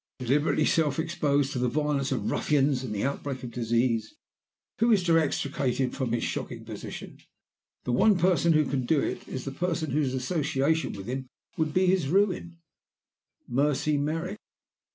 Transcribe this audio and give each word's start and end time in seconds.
Deliberately 0.17 0.65
self 0.65 0.97
exposed 0.97 1.51
to 1.53 1.59
the 1.59 1.67
violence 1.67 2.11
of 2.11 2.31
ruffians 2.31 2.83
and 2.83 2.91
the 2.91 3.03
outbreak 3.03 3.43
of 3.43 3.51
disease, 3.51 4.15
who 4.79 4.91
is 4.91 5.03
to 5.03 5.19
extricate 5.19 5.77
him 5.77 5.91
from 5.91 6.11
his 6.11 6.23
shocking 6.23 6.65
position? 6.65 7.19
The 7.83 7.91
one 7.91 8.17
person 8.17 8.53
who 8.53 8.65
can 8.65 8.87
do 8.87 8.99
it 8.99 9.27
is 9.27 9.45
the 9.45 9.51
person 9.51 9.91
whose 9.91 10.15
association 10.15 10.93
with 10.93 11.05
him 11.05 11.27
would 11.55 11.71
be 11.71 11.85
his 11.85 12.07
ruin 12.07 12.57
Mercy 13.47 13.95
Merrick. 13.95 14.39